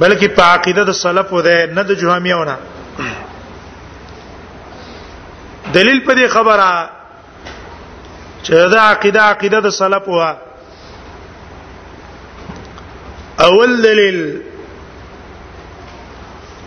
بلکې 0.00 0.26
په 0.36 0.42
عقیده 0.54 0.82
د 0.84 0.90
سلف 1.04 1.32
و 1.34 1.40
ده 1.48 1.56
نه 1.76 1.82
د 1.88 1.90
جهمیو 2.00 2.44
نه 2.50 2.56
دلیل 5.76 5.98
په 6.06 6.12
دې 6.18 6.26
خبره 6.34 6.90
چې 8.44 8.50
دا 8.74 8.80
عقیده 8.92 9.20
عقیده 9.30 9.60
د 9.60 9.68
سلف 9.80 10.08
و 10.08 10.20
اول 13.46 13.70
دلیل 13.88 14.18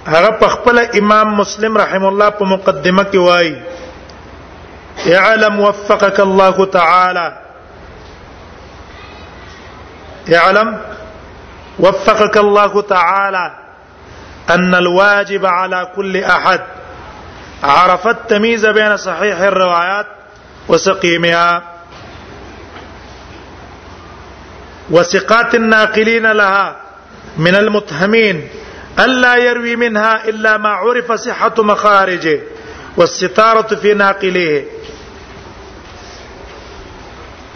هغه 0.07 0.29
په 0.39 0.47
خپل 0.47 0.77
امام 0.99 1.27
مسلم 1.37 1.77
رحم 1.77 2.05
الله 2.07 2.29
په 2.39 2.45
مقدمه 2.45 3.03
کې 3.11 3.17
وایي 3.17 3.55
اعلم 5.19 5.59
وفقك 5.59 6.19
الله 6.19 6.65
تعالى 6.65 7.31
يعلم 10.27 10.77
وفقك 11.79 12.37
الله 12.37 12.81
تعالى 12.81 13.51
ان 14.49 14.75
الواجب 14.75 15.45
على 15.45 15.89
كل 15.95 16.17
احد 16.23 16.61
عرف 17.63 18.07
التمييز 18.07 18.65
بين 18.65 18.97
صحيح 18.97 19.39
الروايات 19.41 20.05
وسقيمها 20.69 21.61
وثقات 24.91 25.55
الناقلين 25.55 26.31
لها 26.31 26.75
من 27.37 27.55
المتهمين 27.55 28.49
ألا 29.03 29.35
يروي 29.35 29.75
منها 29.75 30.27
إلا 30.29 30.57
ما 30.57 30.69
عرف 30.69 31.11
صحة 31.11 31.53
مخارجه 31.57 32.39
والستارة 32.97 33.75
في 33.75 33.93
ناقله 33.93 34.63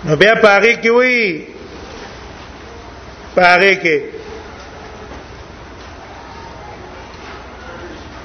نو 0.06 0.16
بیا 0.16 0.34
پاغي 0.36 0.72
کې 0.84 0.90
وی 0.98 1.46
پاغي 3.38 3.76
کې 3.84 3.98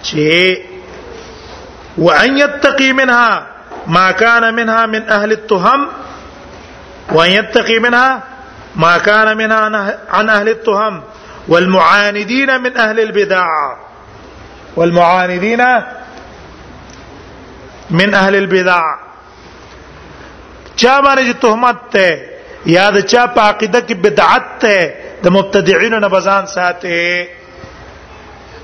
چې 0.09 2.03
وأن 2.07 2.39
يتقي 2.39 2.93
منها 2.93 3.47
ما 3.99 4.11
كان 4.11 4.55
منها 4.55 4.87
من 4.87 5.03
أهل 5.09 5.33
التهم 5.33 5.89
وأن 7.13 7.31
يتقي 7.31 7.79
منها 7.79 8.23
ما 8.77 8.99
كان 8.99 9.37
منها 9.37 9.61
عن 10.11 10.31
أهل 10.31 10.49
التهم 10.49 11.03
والمعاندين 11.49 12.51
من 12.63 12.77
أهل 12.77 13.01
البدع 13.01 13.45
والمعاندين 14.77 15.63
من 17.91 18.15
أهل 18.15 18.35
البدع 18.37 18.83
چا 20.83 21.01
باندې 21.03 21.33
تهمت 21.43 21.79
ته 21.93 22.67
یا 22.73 22.83
د 22.97 23.07
چا 23.13 23.23
په 23.37 23.41
عقیده 23.53 23.79
کې 23.87 23.95
بدعت 24.03 24.45
ته 24.61 24.95
د 25.23 25.29
مبتدعين 25.37 25.95
نه 26.01 26.09
بزان 26.09 26.47
ساتي 26.53 26.99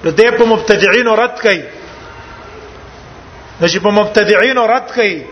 نو 0.04 0.10
دې 0.10 0.30
په 0.38 0.44
مبتدعين 0.52 1.08
رد 1.22 1.34
کړي 1.42 1.60
نو 3.62 3.80
په 3.86 3.90
مبتدعين 3.98 4.58
رد 4.72 4.86
کړي 4.94 5.22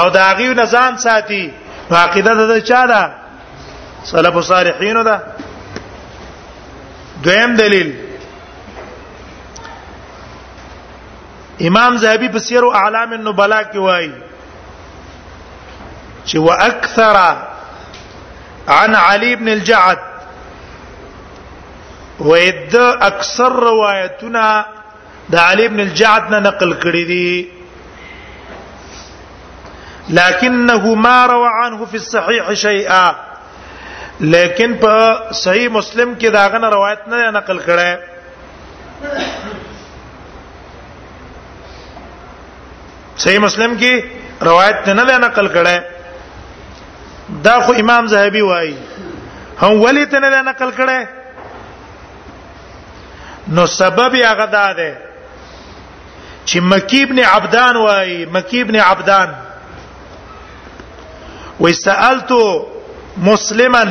او 0.00 0.10
دا 0.16 0.26
هغه 0.30 0.54
نه 0.60 0.64
ځان 0.74 0.98
ساتي 1.06 1.42
عقیده 1.90 2.34
د 2.52 2.60
چا 2.72 2.82
ده 2.86 3.14
سلف 4.04 4.38
صالحین 4.48 5.02
ده 5.08 5.16
دویم 7.26 7.52
دلیل 7.58 7.92
امام 11.70 11.94
زهبي 12.02 12.28
په 12.36 12.42
سیر 12.48 12.64
اعلام 12.80 13.12
النبلاء 13.16 13.62
کې 13.62 13.78
وایي 13.86 14.12
چې 16.24 16.36
واکثر 16.46 17.16
عن 18.76 18.90
علي 19.00 19.30
بن 19.42 19.48
الجعد 19.52 19.98
وید 22.20 22.74
اکثر 23.10 23.50
روايتنا 23.68 24.46
د 25.36 25.38
علي 25.44 25.64
بن 25.68 25.80
الجعد 25.86 26.24
نه 26.34 26.38
نقل 26.48 26.70
کړی 26.86 27.04
دي 27.12 27.30
لكنه 30.08 30.94
ما 31.06 31.18
روى 31.32 31.50
عنه 31.64 31.78
في 31.86 31.94
الصحيح 32.04 32.44
شيئا 32.66 33.06
لیکن 34.20 34.76
په 34.80 35.18
صحیح 35.44 35.68
مسلم 35.68 36.14
کې 36.14 36.28
داغه 36.32 36.58
نه 36.58 36.68
روایت 36.74 37.08
نه 37.08 37.30
نقل 37.36 37.58
کړه 37.64 37.90
صحیح 43.24 43.38
مسلم 43.44 43.72
کې 43.82 43.94
روایت 44.48 44.76
نه 44.88 45.02
نقل 45.24 45.46
کړه 45.56 45.76
دا 47.46 47.56
خو 47.66 47.72
امام 47.82 48.04
زهبي 48.12 48.42
وایي 48.50 48.76
هم 49.64 49.74
ولی 49.82 50.04
ته 50.14 50.18
نه 50.26 50.40
نقل 50.46 50.70
کړه 50.78 50.98
نو 53.58 53.64
سبب 53.72 54.14
یې 54.14 54.24
هغه 54.24 54.46
دا 54.54 54.68
ده 54.78 54.90
چې 56.46 56.56
مکی 56.70 57.00
ابن 57.08 57.18
عبدان 57.32 57.74
وایي 57.82 58.20
مکی 58.38 58.60
ابن 58.60 58.76
عبدان 58.86 59.28
وسالته 61.60 62.42
مسلما 63.18 63.84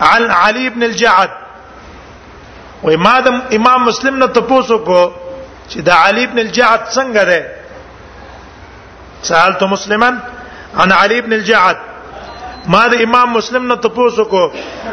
عن 0.00 0.22
علي 0.40 0.68
بن 0.74 0.82
الجعد 0.82 1.30
و 2.84 2.90
امام 2.90 3.26
امام 3.58 3.84
مسلم 3.84 4.16
نو 4.22 4.26
تپوسو 4.36 4.76
کو 4.86 5.00
چې 5.68 5.78
دا 5.86 5.94
علي 6.06 6.26
بن 6.26 6.38
الجعد 6.38 6.80
څنګه 6.94 7.24
ده 7.28 7.40
سالت 9.28 9.62
مسلما 9.74 10.10
عن 10.80 10.92
علي 10.92 11.20
بن 11.20 11.32
الجعد 11.32 11.76
ما 12.74 12.86
دا 12.92 12.96
امام 13.06 13.32
مسلم 13.32 13.64
نو 13.70 13.74
تپوسو 13.86 14.24
کو 14.32 14.42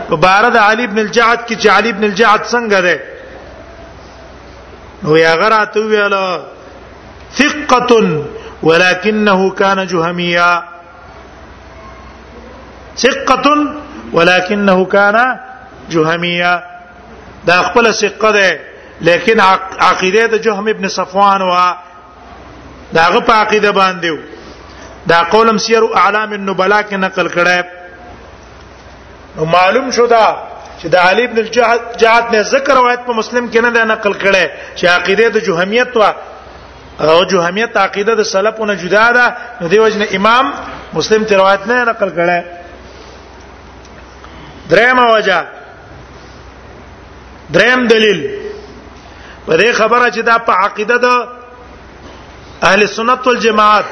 په 0.09 0.15
بار 0.25 0.49
دا 0.55 0.59
علي 0.71 0.87
بن 0.87 0.99
الجعد 1.03 1.37
کې 1.47 1.55
چې 1.61 1.67
علي 1.77 1.91
بن 1.93 2.03
الجعد 2.03 2.39
څنګه 2.39 2.81
ده 2.85 2.97
نو 5.03 5.17
یا 5.17 5.63
تو 5.73 5.83
ویلو 5.91 6.23
ثقه 7.33 8.25
ولكنه 8.63 9.49
كان 9.57 9.87
جهميا 9.87 10.51
ثقه 12.97 13.67
ولكنه 14.13 14.85
كان 14.85 15.39
جهميه 15.89 16.63
دا 17.45 17.61
خپل 17.63 17.93
ثقه 17.93 18.31
ده 18.31 18.59
لیکن 19.01 19.39
عقیده 19.79 20.25
د 20.25 20.35
جهم 20.41 20.67
ابن 20.67 20.87
صفوان 20.87 21.41
وا 21.41 21.77
دا 22.93 23.03
غ 23.13 23.19
په 23.21 23.33
عقیده 23.33 23.71
باندې 23.71 24.13
دا 25.07 25.23
قولم 25.23 25.57
سیر 25.57 25.83
اعلام 25.95 26.33
النبلاء 26.33 26.81
کې 26.81 26.93
نقل 26.93 27.27
کړه 27.29 27.65
نو 29.37 29.45
معلوم 29.45 29.91
شو 29.91 30.05
دا 30.05 30.35
چې 30.81 30.87
د 30.87 30.95
علي 30.95 31.23
ابن 31.23 31.37
الجعد 31.39 32.35
نه 32.35 32.41
ذکر 32.41 32.73
روایت 32.75 32.99
په 33.07 33.11
مسلم 33.13 33.49
کې 33.51 33.57
نه 33.61 33.69
ده 33.69 33.83
نقل 33.85 34.13
کړه 34.13 34.47
چې 34.75 34.85
عقیده 34.85 35.27
د 35.29 35.37
جهمیت 35.39 35.97
وا 35.97 36.13
او 36.99 37.23
جهمیت 37.23 37.77
عقیده 37.77 38.13
د 38.15 38.21
سلفونه 38.21 38.73
جدا 38.73 39.11
ده 39.11 39.35
نو 39.61 39.67
دی 39.67 39.79
وجنه 39.79 40.07
امام 40.15 40.51
مسلم 40.93 41.23
ته 41.23 41.37
روایت 41.37 41.67
نه 41.67 41.83
نقل 41.83 42.09
کړه 42.15 42.60
دریم 44.71 44.97
وجه 45.15 45.39
دریم 47.55 47.79
دلیل 47.93 48.19
په 49.45 49.53
دې 49.59 49.69
خبره 49.79 50.05
چې 50.15 50.21
دا 50.29 50.35
په 50.47 50.53
عقیده 50.65 50.97
د 51.05 51.07
اهل 52.69 52.81
سنت 52.95 53.21
والجماعت 53.27 53.85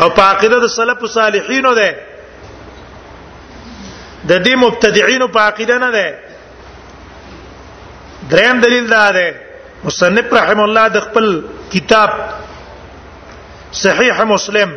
او 0.00 0.08
په 0.18 0.22
عقیده 0.22 0.58
د 0.64 0.66
سلف 0.74 1.00
صالحینو 1.14 1.72
ده 1.80 1.90
د 4.28 4.44
دې 4.44 4.54
مبتدعين 4.64 5.22
په 5.38 5.40
عقیده 5.46 5.76
نه 5.86 5.90
ده 5.96 6.06
دریم 8.32 8.56
دلیل 8.66 8.86
دا 8.94 9.06
ده 9.18 9.28
مصنف 9.84 10.26
رحم 10.40 10.60
الله 10.66 10.86
د 10.96 10.98
خپل 11.06 11.26
کتاب 11.76 12.10
صحیح 13.84 14.16
مسلم 14.34 14.70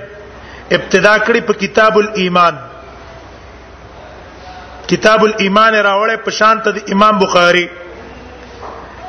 ابتدا 0.72 1.18
کړی 1.18 1.42
په 1.50 1.54
کتاب 1.66 1.94
الایمان 2.02 2.56
کتاب 4.94 5.20
الایمان 5.28 5.74
راوړې 5.90 6.18
په 6.26 6.32
شان 6.40 6.56
ته 6.66 6.70
د 6.78 6.80
امام 6.96 7.16
بخاری 7.22 7.66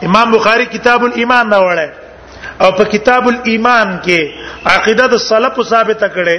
امام 0.08 0.26
بخاری 0.34 0.64
کتاب 0.76 1.00
الایمان 1.08 1.44
راوړې 1.54 1.88
او 2.62 2.68
په 2.78 2.84
کتاب 2.94 3.24
الایمان 3.32 3.88
کې 4.06 4.20
عقیده 4.74 5.04
د 5.14 5.16
سلف 5.26 5.56
ثابته 5.72 6.06
کړي 6.16 6.38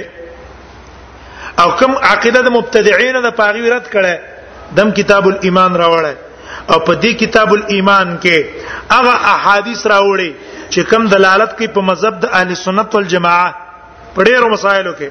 او 1.64 1.68
کوم 1.80 1.92
عقیده 2.12 2.40
د 2.48 2.50
مبتدعين 2.56 3.14
د 3.26 3.28
پاغي 3.40 3.62
رد 3.76 3.86
کړي 3.94 4.14
دم 4.78 4.88
کتاب 5.00 5.24
الایمان 5.32 5.72
راوړې 5.84 6.14
او 6.72 6.78
په 6.90 6.94
دې 7.00 7.14
کتاب 7.24 7.48
الایمان 7.56 8.08
کې 8.26 8.38
هغه 8.98 9.14
احادیث 9.34 9.80
راوړي 9.94 10.30
چې 10.70 10.80
کوم 10.94 11.02
دلالت 11.18 11.50
کوي 11.58 11.68
په 11.74 11.80
مذهب 11.90 12.14
د 12.22 12.24
اهل 12.40 12.50
سنت 12.66 12.88
والجماعه 12.98 13.50
په 14.14 14.24
ډېرو 14.24 14.50
مسایلو 14.56 14.92
کې 15.02 15.10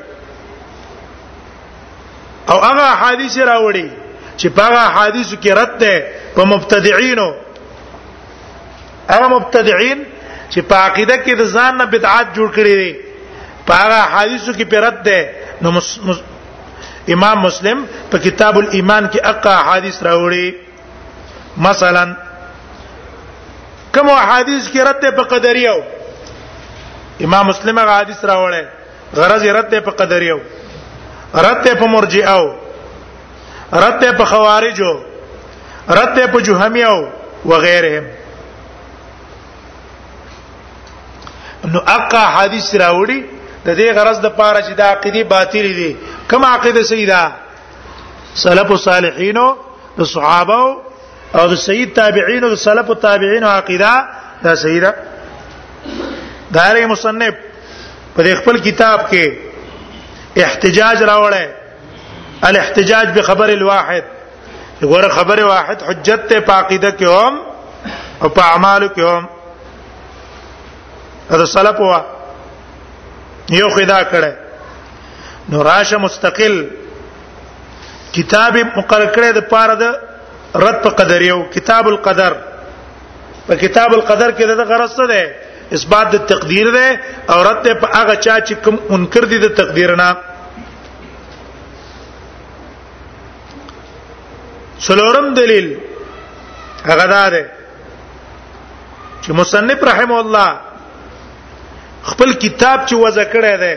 او 2.53 2.59
هغه 2.69 2.83
احادیث 2.95 3.33
راوړي 3.49 3.87
چې 4.39 4.47
هغه 4.57 4.83
حدیثو 4.99 5.35
کې 5.43 5.51
رد 5.59 5.73
ده 5.83 5.93
په 6.35 6.41
مبتدعينو 6.51 7.27
هغه 9.13 9.27
مبتدعين 9.35 9.99
چې 10.51 10.59
په 10.69 10.75
عقیده 10.87 11.15
کې 11.23 11.33
د 11.39 11.43
ځان 11.55 11.73
نه 11.81 11.85
بدعات 11.93 12.27
جوړ 12.37 12.49
کړي 12.57 12.75
دي 12.81 12.91
په 13.67 13.73
هغه 13.81 13.99
حدیثو 14.15 14.51
کې 14.59 14.65
پرد 14.73 14.97
ده 15.09 15.19
نو 15.61 15.69
مس... 15.71 15.87
مس... 16.07 16.17
امام 17.15 17.37
مسلم 17.47 17.77
په 18.11 18.17
کتاب 18.25 18.53
الایمان 18.59 19.03
کې 19.13 19.19
اقا 19.31 19.55
حدیث 19.71 19.97
راوړي 20.03 20.47
مثلا 21.67 22.05
کوم 23.93 24.09
حدیث 24.29 24.63
کې 24.73 24.81
رد 24.89 24.99
ده 25.03 25.11
په 25.21 25.23
قدریو 25.33 25.77
امام 27.25 27.47
مسلم 27.51 27.79
هغه 27.83 27.95
حدیث 28.01 28.19
راوړي 28.25 28.63
غرض 29.15 29.41
یې 29.43 29.51
رد 29.57 29.69
ده 29.71 29.79
په 29.89 29.91
قدریو 30.03 30.39
رد 31.47 31.59
ده 31.63 31.75
په 31.81 31.85
مرجئه 31.95 32.63
رد 33.73 34.17
په 34.17 34.25
خوارجو 34.25 34.93
رد 35.89 36.19
په 36.31 36.41
جهمیو 36.41 37.07
وغيرهم 37.45 38.03
نو 41.73 41.79
اقا 41.97 42.23
حدیث 42.35 42.75
راوړي 42.83 43.19
د 43.65 43.69
دې 43.79 43.87
غرض 43.97 44.17
د 44.21 44.27
پاره 44.37 44.61
چې 44.67 44.71
د 44.77 44.81
عقيدي 44.81 45.23
باطل 45.23 45.65
دي 45.79 45.97
کوم 46.29 46.45
عقيده 46.45 46.81
سیدا 46.83 47.23
سلف 48.43 48.69
صالحینو 48.81 49.47
د 49.97 50.01
صحابه 50.13 50.61
او 51.39 51.47
د 51.51 51.55
سید 51.67 51.93
تابعینو 51.93 52.49
د 52.49 52.55
سلف 52.67 52.87
تابعینو 53.01 53.47
عقیده 53.47 53.91
دا 54.43 54.55
سیدا 54.55 54.91
دایره 56.51 56.87
مصنف 56.87 57.33
په 58.15 58.35
خپل 58.39 58.55
کتاب 58.57 58.99
کې 59.11 59.25
احتجاج 60.43 60.97
راوړی 61.03 61.45
الاحتجاج 62.49 63.07
بخبر 63.19 63.49
الواحد 63.49 64.03
غره 64.83 65.07
خبر 65.17 65.43
واحد 65.45 65.81
حجت 65.89 66.21
ته 66.29 66.39
پاقیده 66.49 66.91
کې 67.01 67.07
هم 67.17 67.33
او 68.23 68.27
په 68.39 68.43
اعمالو 68.45 68.89
کې 68.95 69.03
هم 69.11 69.23
دا 71.43 71.47
سلف 71.51 71.79
وا 71.83 72.01
یو 73.59 73.67
خدا 73.77 73.99
کړه 74.11 74.31
نو 75.53 75.57
راشه 75.69 75.97
مستقل 76.07 76.55
کتاب 78.17 78.53
مقرر 78.75 79.09
کړی 79.15 79.31
د 79.37 79.39
پاره 79.55 79.73
د 79.81 79.83
رد 80.65 80.77
په 80.85 80.89
قدر 81.01 81.21
یو 81.29 81.39
کتاب 81.57 81.83
القدر 81.93 82.33
په 83.47 83.53
کتاب 83.63 83.89
القدر 83.99 84.29
کې 84.37 84.43
د 84.61 84.63
غرض 84.73 84.91
څه 85.01 85.07
ده 85.13 85.23
اثبات 85.79 86.07
د 86.13 86.15
تقدیر 86.29 86.67
ده 86.77 86.87
او 87.33 87.39
رد 87.51 87.65
په 87.79 87.87
هغه 87.97 88.15
چا 88.15 88.39
چې 88.39 88.53
کوم 88.67 88.75
منکر 88.93 89.23
دي 89.35 89.39
د 89.47 89.49
تقدیر 89.63 89.91
نه 90.03 90.09
څلورم 94.83 95.27
دلیل 95.39 95.67
هغه 96.87 97.05
دا 97.11 97.29
ده 97.35 97.43
چې 99.23 99.31
مصنف 99.39 99.79
رحم 99.91 100.11
الله 100.13 100.49
خپل 102.09 102.29
کتاب 102.43 102.77
چې 102.89 102.93
وځ 103.03 103.17
کړی 103.35 103.55
دی 103.63 103.75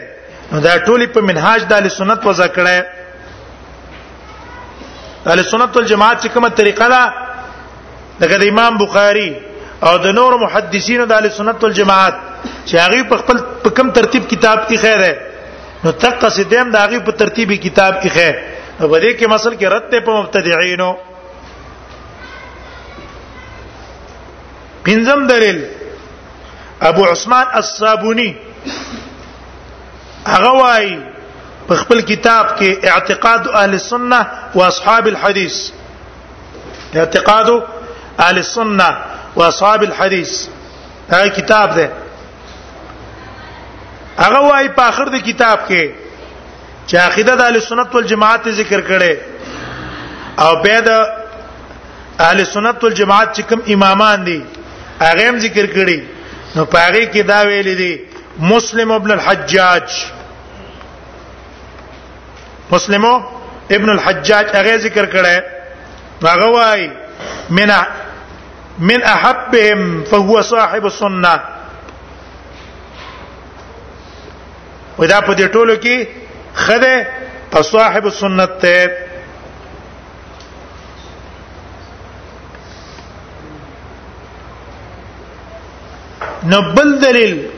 نو 0.52 0.56
دا 0.60 0.74
ټولې 0.84 1.06
په 1.14 1.20
منهاج 1.28 1.60
د 1.70 1.72
سنت 1.98 2.20
وځ 2.24 2.40
کړی 2.56 2.78
اهل 5.28 5.38
سنت 5.52 5.70
والجماعت 5.76 6.16
چې 6.24 6.28
کومه 6.34 6.48
طریقه 6.60 6.86
ده 6.94 7.02
دغه 8.20 8.36
د 8.42 8.44
امام 8.52 8.72
بخاری 8.84 9.30
او 9.88 9.94
د 10.04 10.06
نور 10.18 10.32
محدثینو 10.44 11.04
د 11.06 11.12
اهل 11.18 11.26
سنت 11.38 11.58
والجماعت 11.64 12.16
چې 12.66 12.76
هغه 12.84 13.00
په 13.10 13.16
خپل 13.22 13.36
په 13.64 13.68
کم 13.80 13.88
ترتیب 13.98 14.22
کتاب 14.36 14.58
کې 14.68 14.76
خیر 14.84 15.00
ده 15.06 15.14
نو 15.84 15.90
تقص 16.04 16.36
دیم 16.52 16.68
د 16.76 16.78
هغه 16.84 16.96
په 17.10 17.14
ترتیب 17.24 17.48
کتاب 17.66 17.94
کې 18.02 18.08
خیر 18.20 18.34
نو 18.80 18.88
په 18.88 18.98
دې 19.02 19.10
کې 19.18 19.26
مسل 19.34 19.54
کې 19.60 19.66
رد 19.66 19.90
ته 19.90 20.00
په 20.00 20.12
مبتدعينو 20.20 20.90
پنځم 24.88 25.26
دلیل 25.30 25.58
ابو 26.90 27.04
عثمان 27.10 27.46
الصابونی 27.60 28.28
هغه 30.26 30.50
وايي 30.60 30.94
په 31.68 31.76
خپل 31.80 32.00
کتاب 32.10 32.54
کې 32.58 32.88
اعتقاد 32.94 33.48
اهل 33.54 33.72
السنه 33.72 34.20
واصحاب 34.60 35.06
الحديث 35.14 35.58
اعتقاد 36.96 37.50
اهل 37.54 38.36
السنه 38.36 38.90
واصحاب 39.40 39.82
الحديث 39.90 40.38
دا 41.10 41.26
کتاب 41.42 41.74
ده 41.74 41.92
هغه 44.18 44.40
وايي 44.48 44.68
په 44.80 44.88
اخر 44.92 45.08
د 45.14 45.26
کتاب 45.30 45.66
کې 45.68 46.07
چې 46.90 46.96
عقیده 47.06 47.32
د 47.38 47.40
اهل 47.46 47.58
سنت 47.70 47.88
والجماعت 47.94 48.48
ذکر 48.58 48.80
کړي 48.88 49.14
او 50.44 50.50
به 50.66 50.76
د 50.88 50.90
اهل 52.26 52.38
سنت 52.52 52.76
والجماعت 52.84 53.28
چې 53.36 53.42
کوم 53.48 53.60
امامان 53.74 54.24
دي 54.28 54.38
هغه 55.00 55.26
هم 55.28 55.38
ذکر 55.46 55.66
کړي 55.76 56.00
نو 56.56 56.62
پاره 56.74 57.04
کې 57.12 57.22
دا 57.32 57.40
ویل 57.46 57.76
دي 57.80 57.92
مسلم 58.52 58.90
ابن 58.96 59.10
الحجاج 59.16 59.88
مسلمو 62.70 63.12
ابن 63.76 63.90
الحجاج 63.96 64.46
هغه 64.58 64.76
ذکر 64.84 65.06
کړي 65.12 65.36
هغه 66.28 66.46
وايي 66.54 66.86
من 67.58 67.72
من 68.92 69.02
احبهم 69.16 69.84
فهو 70.14 70.40
صاحب 70.52 70.84
السنه 70.92 71.34
ودا 74.98 75.20
په 75.26 75.32
دې 75.36 75.46
ټولو 75.56 75.76
کې 75.84 76.06
خده 76.58 77.08
او 77.54 77.62
صاحب 77.62 78.04
السنت 78.06 78.58
ته 78.62 78.90
نبل 86.46 86.90
دلیل 87.02 87.48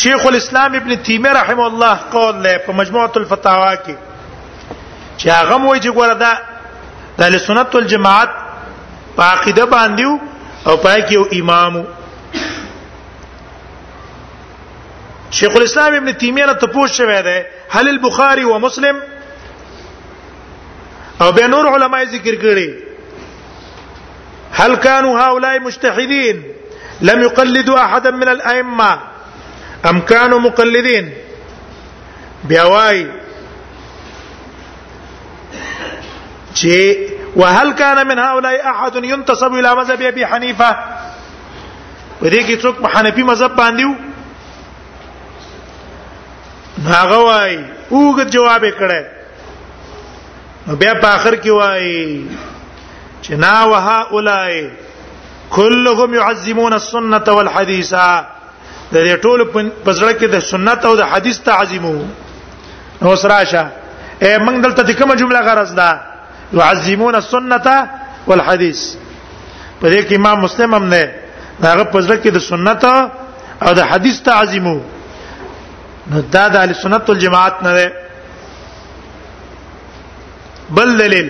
شیخ 0.00 0.26
الاسلام 0.26 0.74
ابن 0.74 0.96
تیمیه 1.02 1.32
رحم 1.32 1.60
الله 1.60 1.94
قول 2.12 2.34
له 2.44 2.58
په 2.66 2.72
مجموعه 2.80 3.12
الفتاوا 3.16 3.74
کې 3.74 3.94
چې 5.18 5.28
هغه 5.28 5.58
وایي 5.64 5.80
چې 5.82 5.90
ګوره 5.98 6.14
دا 6.24 7.28
د 7.36 7.38
سنت 7.46 7.74
والجماعت 7.74 8.30
په 9.16 9.22
عقیده 9.22 9.66
باندې 9.76 10.66
او 10.68 10.76
پای 10.84 11.00
کې 11.06 11.12
یو 11.12 11.24
امامو 11.40 11.82
شیخ 15.38 15.56
الاسلام 15.56 15.94
ابن 15.94 16.16
تيميه 16.18 16.46
نه 16.46 16.52
تپوش 16.52 16.90
شوی 16.96 17.22
دی 17.22 17.38
هل 17.68 17.88
البخاری 17.88 18.44
و 18.44 18.58
مسلم 18.58 18.96
او 21.20 21.32
به 21.32 21.46
نور 21.48 21.66
علماء 21.68 22.04
ذکر 22.04 22.34
کړي 22.42 22.68
هل 24.52 24.74
كانوا 24.76 25.20
هؤلاء 25.22 25.58
مجتهدين 25.60 26.42
لم 27.00 27.20
يقلدوا 27.22 27.78
احدا 27.84 28.10
من 28.10 28.28
الائمه 28.28 28.98
ام 29.90 30.00
كانوا 30.00 30.38
مقلدين 30.40 31.14
بيواي 32.44 33.06
چې 36.58 36.98
وهل 37.36 37.72
كان 37.72 38.06
من 38.06 38.18
هؤلاء 38.18 38.66
احد 38.70 39.04
ينتسب 39.04 39.52
الى 39.54 39.74
مذهب 39.74 40.02
ابي 40.02 40.26
حنيفه 40.26 40.76
ورېږي 42.22 42.62
څوک 42.64 42.82
په 42.82 42.88
حنفي 42.88 43.22
مذهب 43.22 43.56
باندې 43.56 43.84
وو 43.84 44.07
هغه 46.86 47.18
وای 47.26 47.54
اوګ 47.92 48.18
جواب 48.34 48.64
کړه 48.78 49.00
نو 50.66 50.76
بیا 50.80 50.92
په 51.02 51.08
اخر 51.16 51.34
کې 51.42 51.50
وای 51.58 51.88
چې 53.22 53.32
نا 53.44 53.64
وها 53.72 53.98
اولای 54.14 54.70
كلهم 55.50 56.14
يعظمون 56.14 56.72
السنه 56.72 57.24
والحديث 57.36 57.92
د 58.92 58.94
دې 58.94 59.14
ټول 59.24 59.38
په 59.84 59.90
ځړه 59.98 60.12
کې 60.20 60.26
د 60.34 60.38
سنت 60.50 60.80
او 60.88 60.94
د 60.96 61.00
حدیث 61.10 61.36
تعظیمو 61.48 61.96
نو 63.02 63.16
سراشه 63.22 63.64
اے 64.24 64.32
موږ 64.44 64.56
دلته 64.64 64.92
کومه 64.98 65.14
جمله 65.14 65.40
غرض 65.48 65.70
ده 65.80 65.90
يعظمون 66.52 67.14
السنه 67.14 67.88
والحديث 68.28 68.80
په 69.80 69.86
دې 69.92 70.00
کې 70.08 70.14
امام 70.16 70.38
مسلم 70.46 70.74
هم 70.74 70.84
نه 70.94 71.02
هغه 71.62 71.82
په 71.92 71.98
ځړه 72.02 72.16
کې 72.22 72.28
د 72.32 72.38
سنت 72.50 72.84
او 73.64 73.70
د 73.78 73.80
حدیث 73.90 74.16
تعظیمو 74.28 74.76
نو 76.12 76.18
دا 76.34 76.44
د 76.52 76.54
اهل 76.60 76.70
سنت 76.82 77.02
والجماعت 77.10 77.56
نه 77.64 77.72
ده 77.78 77.86
بل 80.76 80.88
دلیل 81.00 81.28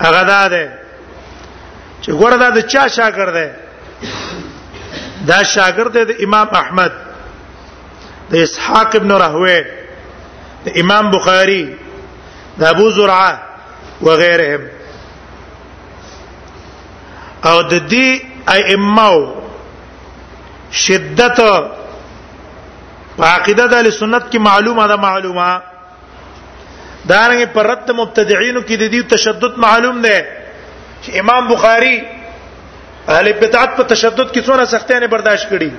هغه 0.00 0.24
دا 0.32 0.42
ده 0.48 0.64
چې 2.02 2.10
ګوره 2.20 2.36
دا 2.42 2.48
د 2.56 2.58
چا 2.74 2.84
شاګرد 2.96 3.34
ده 3.40 3.46
دا 5.28 5.38
شاګرد 5.54 5.90
ده 5.98 6.02
د 6.10 6.12
امام 6.28 6.48
احمد 6.62 6.92
د 8.30 8.32
اسحاق 8.46 8.90
ابن 8.96 9.10
راهوی 9.24 9.60
د 10.66 10.68
امام 10.84 11.04
بخاری 11.16 11.64
د 12.60 12.62
ابو 12.68 12.86
زرعه 12.98 13.32
وغيرهم 14.06 14.62
او 17.50 17.58
د 17.62 17.72
دې 17.92 18.08
ائمه 18.56 19.12
شدت 20.84 21.38
عقیده 23.26 23.66
د 23.72 23.74
اهل 23.78 23.90
سنت 23.96 24.28
کې 24.30 24.38
معلومه 24.46 24.86
ده 24.92 24.96
معلومه 24.96 25.62
دارنګ 27.10 27.48
پر 27.56 27.66
رد 27.72 27.90
مبتدعين 28.00 28.60
کې 28.60 28.76
د 28.76 28.90
دې 28.94 29.02
تشدد 29.14 29.58
معلوم 29.66 30.00
ده 30.02 30.26
چې 31.02 31.20
امام 31.22 31.48
بخاري 31.52 31.94
اهل 33.08 33.32
بدعت 33.42 33.76
په 33.76 33.82
تشدد 33.82 34.32
کې 34.32 34.40
څونه 34.40 34.64
سختۍ 34.64 35.00
نه 35.00 35.06
برداشت 35.06 35.48
کړي 35.48 35.70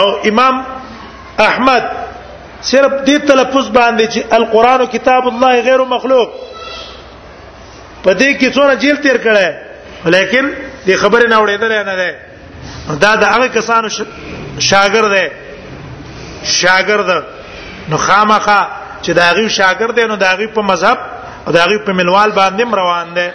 او 0.00 0.06
امام 0.28 0.62
احمد 1.46 1.88
صرف 2.62 2.92
دې 3.06 3.18
تلفظ 3.30 3.68
باندې 3.68 4.06
چې 4.14 4.34
القرآن 4.38 4.86
کتاب 4.98 5.26
الله 5.32 5.60
غیر 5.70 5.84
مخلوق 5.96 6.30
په 8.04 8.14
دې 8.14 8.40
کې 8.42 8.54
څونه 8.58 8.78
جیل 8.84 8.96
تیر 9.08 9.22
کړي 9.26 9.52
لیکن 10.14 10.54
دې 10.86 10.94
خبره 11.04 11.28
نه 11.28 11.46
وړېدل 11.46 11.86
نه 11.86 11.96
ده 11.98 12.96
دا 13.04 13.14
د 13.22 13.34
هغه 13.34 13.52
کسانو 13.58 13.88
شاګرد 13.92 15.12
ده 15.16 15.26
شاګرد 16.58 17.10
نو 17.90 17.96
خامخه 18.06 18.60
چې 19.04 19.12
داغي 19.12 19.48
شاګرد 19.56 19.94
دی 19.96 20.04
نو 20.06 20.14
داغي 20.16 20.46
په 20.54 20.62
مذهب 20.62 20.98
او 21.46 21.52
داغي 21.52 21.78
په 21.78 21.92
منوال 21.92 22.30
باندې 22.32 22.76
روان 22.80 23.08
دی 23.16 23.28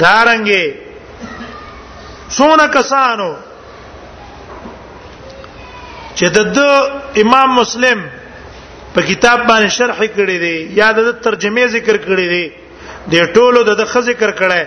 دارنګي 0.00 0.66
څونه 2.36 2.66
کسانو 2.68 3.34
چې 6.18 6.24
د 6.56 7.20
امام 7.22 7.54
مسلم 7.54 8.02
په 8.94 9.02
کتاب 9.02 9.38
باندې 9.46 9.66
شرح 9.68 9.98
کړی 10.06 10.38
دی 10.44 10.56
یا 10.80 10.92
د 10.92 11.12
ترجمه 11.26 11.66
ذکر 11.76 11.96
کړی 12.08 12.26
دی 12.34 12.46
د 13.10 13.32
ټولو 13.32 13.62
د 13.64 13.70
ذکر 14.00 14.30
کړه 14.42 14.62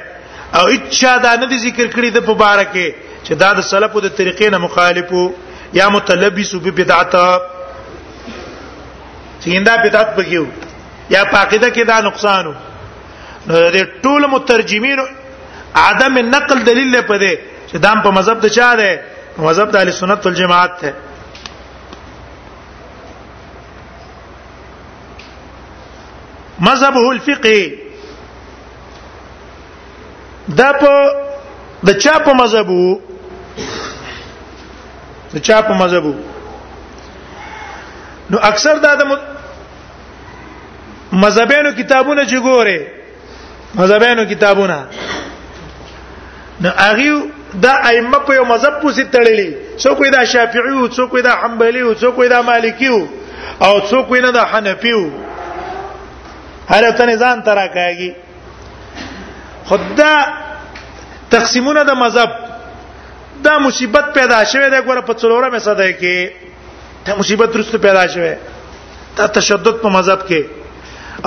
او 0.57 0.65
اچھا 0.73 1.17
دا 1.23 1.35
نه 1.35 1.57
ذکر 1.57 1.87
کړی 1.95 2.09
د 2.11 2.19
مبارکه 2.29 2.87
چې 3.27 3.33
دا 3.35 3.53
د 3.57 3.61
سلفو 3.71 3.99
د 4.05 4.07
طریقې 4.19 4.47
نه 4.53 4.57
مخالفو 4.65 5.23
یا 5.79 5.85
متلبس 5.95 6.51
ببدعت 6.63 7.13
څنګه 9.43 9.73
بدعت 9.83 10.09
بګیو 10.17 10.45
یا 11.09 11.21
پاقیده 11.33 11.69
کې 11.73 11.83
دا 11.91 11.97
نقصانو 12.07 12.53
نو 13.47 13.53
د 13.75 13.77
ټول 14.03 14.21
مترجمین 14.31 14.99
عدم 15.83 16.13
نقل 16.31 16.57
دلیل 16.71 16.89
له 16.95 17.01
پدې 17.01 17.33
چې 17.71 17.77
دام 17.85 17.97
په 18.01 18.09
مذهب 18.17 18.37
ته 18.45 18.49
چا 18.57 18.71
ده 18.81 18.91
مذهب 19.49 19.67
د 19.71 19.75
اهل 19.81 19.89
سنت 19.99 20.19
والجماعت 20.25 20.73
ته 20.81 20.89
مذهبه 26.67 27.05
الفقه 27.11 27.59
دا 30.61 30.71
په 30.81 30.93
د 31.87 31.89
چا 32.05 32.15
په 32.27 32.33
مذهب 32.41 32.67
وو 32.75 32.93
نو 35.33 35.39
چا 35.47 35.61
په 35.61 35.73
مذهب 35.83 36.05
نو 38.29 38.37
اکثر 38.51 38.75
دا 38.85 38.93
د 38.99 39.03
مذهبانو 41.23 41.71
کتابونه 41.79 42.21
چې 42.31 42.37
ګوره 42.47 42.79
مذهبانو 43.79 44.25
کتابونه 44.31 44.77
نو 46.61 46.69
هغه 46.69 47.23
دا 47.65 47.73
ائمه 47.89 48.19
په 48.27 48.31
یو 48.37 48.45
مذهب 48.53 48.81
پوسی 48.81 49.05
تړلې 49.13 49.49
څوک 49.83 49.99
دا 50.15 50.25
شافعي 50.33 50.73
او 50.79 50.87
څوک 50.97 51.21
دا 51.27 51.31
حنبلي 51.41 51.81
او 51.85 51.93
څوک 51.93 52.17
دا 52.35 52.41
مالکي 52.49 52.87
او 53.67 53.73
څوک 53.89 54.11
نه 54.25 54.31
دا 54.37 54.43
حنفي 54.51 54.91
او 54.99 55.03
هر 56.71 56.91
ته 56.97 57.17
ځان 57.23 57.41
ترا 57.47 57.67
کوي 57.77 58.11
خدا 59.69 60.13
تقسیمونه 61.31 61.81
د 61.87 61.91
مذهب 62.03 62.31
دا 63.43 63.57
مصیبت 63.59 64.13
پیدا 64.13 64.43
شوه 64.45 64.69
دا 64.69 64.81
ګوره 64.81 65.01
په 65.01 65.13
څلورمه 65.21 65.59
صدای 65.67 65.93
کې 65.99 66.31
دا 67.07 67.15
مصیبت 67.19 67.51
درست 67.53 67.75
پیدا 67.81 68.07
شوه 68.13 68.33
دا 69.17 69.25
تشدد 69.39 69.81
په 69.83 69.89
مذهب 69.97 70.25
کې 70.29 70.41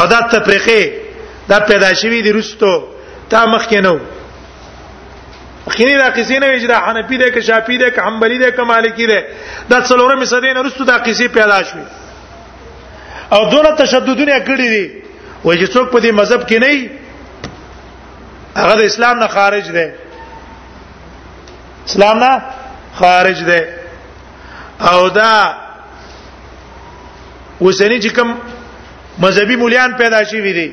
او 0.00 0.06
دا 0.14 0.18
تفریقه 0.20 0.92
دا 1.48 1.58
پیدا 1.70 1.92
شوی 2.00 2.22
دی 2.22 2.32
رستو 2.38 2.72
تا 3.30 3.44
مخ 3.54 3.68
کې 3.68 3.76
نو 3.88 3.96
خینی 5.74 5.96
راقصی 5.96 6.38
نه 6.42 6.46
اجرا 6.52 6.78
حنفی 6.86 7.16
ده 7.18 7.30
که 7.34 7.40
شافی 7.48 7.78
ده 7.78 7.90
که 7.90 8.00
حنبلی 8.06 8.38
ده 8.38 8.50
که 8.52 8.62
مالکی 8.70 9.06
ده 9.06 9.26
دا 9.70 9.80
څلورمه 9.84 10.24
صدای 10.24 10.54
نه 10.54 10.62
رستو 10.66 10.84
دا 10.84 10.98
قصې 11.04 11.26
پیدا 11.26 11.62
شوه 11.64 13.38
او 13.38 13.50
دونه 13.50 13.76
تشددونه 13.76 14.40
کړی 14.48 14.60
دي 14.74 14.84
وای 15.44 15.58
چې 15.58 15.68
څوک 15.74 15.90
په 15.90 15.98
دې 16.00 16.12
مذهب 16.12 16.48
کې 16.48 16.54
نه 16.54 16.90
هغه 18.56 18.74
د 18.76 18.80
اسلام 18.90 19.18
نه 19.18 19.26
خارج 19.28 19.70
دی 19.72 19.88
اسلام 21.86 22.18
نه 22.24 22.42
خارج 22.94 23.44
دی 23.50 23.60
او 24.92 25.08
دا 25.10 25.54
وسنی 27.60 28.00
چې 28.02 28.06
کوم 28.14 28.28
مذهبي 29.18 29.56
مولیان 29.56 29.92
پیدا 29.98 30.24
شي 30.24 30.40
وي 30.40 30.52
دي 30.52 30.72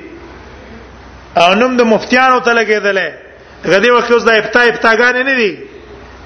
او 1.36 1.54
نوم 1.54 1.78
د 1.78 1.82
مفتیانو 1.82 2.40
ته 2.40 2.54
لګیدلې 2.54 3.12
غدي 3.74 3.90
وخت 3.92 4.12
اوس 4.12 4.24
د 4.24 4.30
افتا 4.30 4.62
افتاګان 4.62 5.16
نه 5.16 5.36
دي 5.36 5.58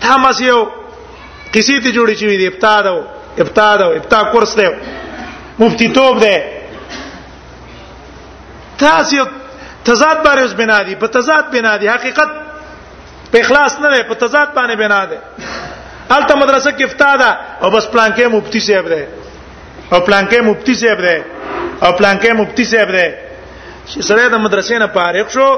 تامس 0.01 0.41
یو 0.41 0.63
کسی 1.53 1.79
ته 1.81 1.91
جوړی 1.91 2.19
شي 2.19 2.27
وي 2.27 2.37
دي 2.37 2.47
افتا 2.47 2.81
دو 2.87 3.01
افتا 3.37 3.75
دو 3.77 3.89
افتا 3.97 4.23
کورس 4.31 4.55
دی 4.57 4.67
مفتی 5.59 5.87
توپ 5.93 6.19
دی 6.21 6.37
تاسو 8.77 9.25
تضاد 9.85 10.23
باندې 10.25 10.37
اوس 10.39 10.53
بنا 10.61 10.81
دي 10.83 10.95
په 10.95 11.07
تضاد 11.07 11.51
بنا 11.53 11.77
دي 11.77 11.89
حقیقت 11.89 12.29
په 13.33 13.37
اخلاص 13.41 13.73
نه 13.83 13.89
ده 13.93 14.01
په 14.09 14.15
تضاد 14.23 14.49
باندې 14.57 14.75
بنا 14.83 15.05
ده 15.11 15.17
الته 16.17 16.33
مدرسه 16.43 16.71
کې 16.77 16.83
افتا 16.83 17.15
ده 17.15 17.29
او 17.61 17.69
بس 17.75 17.85
پلان 17.93 18.11
کې 18.17 18.25
مفتی 18.35 18.59
صاحب 18.67 18.85
ده 18.93 19.07
او 19.91 19.99
پلان 20.07 20.25
کې 20.29 20.39
مفتی 20.49 20.75
صاحب 20.81 20.99
ده 21.05 21.15
او 21.83 21.89
پلان 21.99 22.17
کې 22.21 22.29
مفتی 22.41 22.65
صاحب 22.71 22.89
ده 22.95 23.07
چې 23.91 24.01
سره 24.07 24.27
د 24.33 24.37
مدرسې 24.45 24.71
نه 24.83 24.87
فارغ 24.97 25.25
شو 25.35 25.49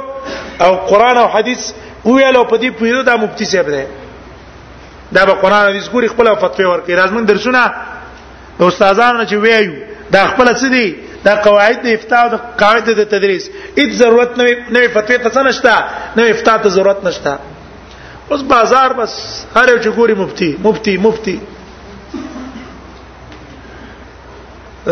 او 0.64 0.72
قران 0.92 1.18
او 1.24 1.28
حديث 1.36 1.62
ویل 2.06 2.36
او 2.36 2.44
په 2.52 2.58
دې 2.62 2.70
پیرو 2.80 3.02
د 3.04 3.10
مفتی 3.24 3.46
صاحب 3.54 3.68
ده 3.76 3.84
دا 5.16 5.26
به 5.26 5.32
قران 5.44 5.62
او 5.66 5.70
حديث 5.74 5.88
ګوري 5.94 6.08
خپل 6.14 6.28
فتوی 6.44 6.66
ورکړي 6.72 6.90
رازمن 7.00 7.26
درسونه 7.26 7.64
د 8.60 8.62
استادانو 8.70 9.24
چې 9.32 9.36
ویایو 9.44 9.74
دا 10.12 10.22
خپل 10.32 10.48
څه 10.62 10.68
دي 10.76 10.88
دا 11.24 11.36
قواعد 11.36 11.82
د 11.86 11.88
افتا 11.98 12.18
او 12.24 12.30
د 12.36 12.36
قواعد 12.62 12.90
د 13.02 13.04
تدریس 13.14 13.50
هیڅ 13.80 13.92
ضرورت 14.02 14.38
نه 14.38 14.44
نه 14.76 14.88
فتوی 14.96 15.18
ته 15.18 15.44
نشته 15.44 15.74
نه 16.18 16.24
افتا 16.34 16.58
ته 16.58 16.70
ضرورت 16.70 17.04
نشته 17.10 17.40
اوس 18.30 18.42
بازار 18.42 18.94
بس 18.94 19.46
هر 19.56 19.70
یو 19.70 19.78
چې 19.84 19.96
ګوري 19.98 20.14
مفتی 20.14 20.56
مفتی 20.64 20.98
مفتی 20.98 21.38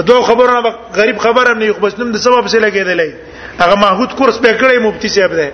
دو 0.08 0.22
خبرونه 0.22 0.74
غریب 0.96 1.18
خبر 1.20 1.52
هم 1.52 1.58
نه 1.60 1.66
یو 1.66 1.74
بس 1.74 2.00
نوم 2.00 2.12
د 2.12 2.18
سبب 2.18 2.48
سره 2.48 2.70
لګیدلې 2.70 3.12
هغه 3.62 3.76
ماحود 3.76 4.14
کورس 4.16 4.38
به 4.38 4.58
کړی 4.58 4.80
مفتی 4.86 5.08
صاحب 5.16 5.32
ده 5.34 5.52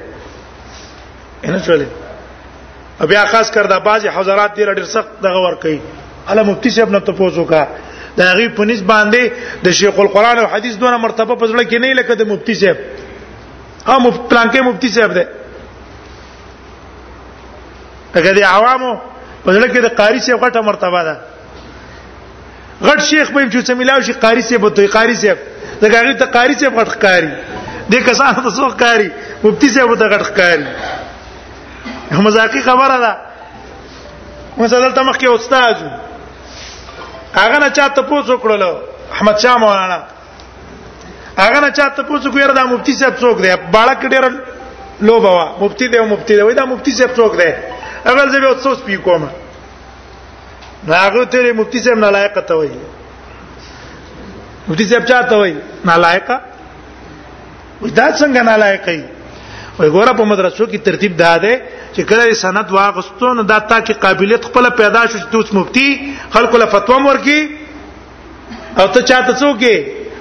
نه 1.46 1.62
چولې 1.68 3.06
بیا 3.08 3.26
خاص 3.26 3.52
کر 3.52 3.64
دا 3.68 3.80
بعض 3.80 4.06
حضرات 4.14 4.56
ډیر 4.56 4.74
ډیر 4.76 4.86
سخت 4.86 5.22
دغه 5.24 5.48
ور 5.48 5.56
کوي 5.62 5.80
اله 6.28 6.44
مفتی 6.44 6.70
صاحب 6.70 6.90
نه 6.90 7.00
تاسو 7.00 7.44
کا 7.46 7.68
دا 8.18 8.34
غي 8.34 8.50
پنځ 8.50 8.82
باندې 8.82 9.32
د 9.64 9.72
شیخ 9.82 10.00
القرآن 10.00 10.38
او 10.40 10.48
حدیث 10.56 10.76
دونه 10.76 10.98
مرتبه 10.98 11.36
پزړه 11.36 11.70
کې 11.70 11.74
نه 11.74 11.94
لکه 11.94 12.14
د 12.14 12.22
مفتی 12.32 12.54
صاحب 12.56 12.78
ها 13.88 13.98
مفتی 14.06 14.24
پلانکه 14.30 14.62
مفتی 14.62 14.90
صاحب 15.00 15.14
ده 15.20 15.28
هغه 18.16 18.32
د 18.38 18.42
عوامو 18.54 18.94
په 19.46 19.50
ځل 19.54 19.64
کې 19.74 19.80
د 19.88 19.90
قاری 20.00 20.20
سیب 20.26 20.38
غټه 20.46 20.62
مرتبه 20.70 21.02
ده 21.08 21.16
غټ 22.88 23.00
شیخ 23.10 23.28
به 23.34 23.42
چې 23.54 23.60
سملاو 23.70 24.02
شي 24.06 24.14
قاری 24.24 24.42
سیب 24.50 24.66
دوی 24.78 24.88
قاری 24.96 25.16
سیب 25.22 25.38
دا 25.82 25.88
هغه 25.88 26.14
ته 26.22 26.26
قاری 26.36 26.54
سیب 26.62 26.74
غټ 26.80 26.90
قاری 27.04 27.30
دې 27.92 28.00
کسانو 28.10 28.38
ته 28.44 28.50
څوک 28.58 28.72
قاری 28.84 29.10
مفتی 29.44 29.70
سیب 29.76 29.96
ته 30.02 30.06
غټ 30.10 30.24
قاری 30.40 30.66
مزاقي 32.28 32.62
خبره 32.70 32.98
ده 33.06 33.14
مثلا 34.62 34.92
ته 35.00 35.02
مخکې 35.10 35.28
استاد 35.28 35.78
هغه 37.36 37.58
نه 37.60 37.70
چاته 37.70 38.02
پوښتنه 38.02 38.38
کړل 38.44 38.76
احمد 39.18 39.38
شاه 39.44 39.58
مولانا 39.66 40.00
هغه 41.38 41.60
نه 41.60 41.72
چاته 41.72 42.04
پوښتنه 42.04 42.32
کوي 42.32 42.48
دا 42.60 42.64
مفتی 42.74 42.94
صاحب 43.02 43.20
څوک 43.24 43.36
دی 43.44 43.52
باړه 43.74 43.94
کډیر 44.02 44.24
لوبوا 45.08 45.46
مفتی 45.62 45.88
دی 45.92 46.00
مفتی 46.14 46.36
دی 46.36 46.42
وای 46.42 46.56
دا 46.62 46.66
مفتی 46.72 46.92
صاحب 46.98 47.12
څوک 47.20 47.38
دی 47.42 47.52
هغه 48.06 48.30
زه 48.32 48.40
به 48.40 48.48
اوس 48.68 48.80
پی 48.88 48.98
کوم 49.06 49.24
نو 50.88 50.94
هغه 51.04 51.24
ته 51.32 51.40
مفتی 51.60 51.80
صاحب 51.86 51.98
نالایق 52.06 52.38
ته 52.48 52.54
وایي 52.60 52.72
مفتی 54.70 54.86
صاحب 54.92 55.06
چاته 55.10 55.36
وایي 55.42 55.56
نالایق 55.90 56.30
ودا 57.84 58.08
څنګه 58.20 58.42
نالایق 58.52 58.86
وي 58.90 59.02
وای 59.80 59.90
ګوره 59.94 60.12
په 60.20 60.24
مدرسو 60.32 60.64
کې 60.72 60.78
ترتیب 60.88 61.18
دا 61.22 61.38
ده 61.44 61.62
چې 61.96 62.00
کله 62.10 62.34
سند 62.34 62.70
واغستو 62.78 63.34
نو 63.34 63.44
دا 63.44 63.60
تا 63.60 63.80
کې 63.82 63.92
قابلیت 64.04 64.44
خپل 64.50 64.70
پیدا 64.70 65.02
شو 65.12 65.18
چې 65.18 65.32
توس 65.32 65.54
مفتی 65.54 66.14
خلکو 66.34 66.58
له 66.58 66.66
فتوا 66.66 66.98
مورکی 67.00 67.58
او 68.80 68.88
ته 68.88 69.02
چاته 69.02 69.34
څوکې 69.40 69.76